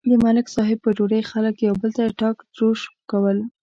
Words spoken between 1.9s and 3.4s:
ته ټاک تروش کول.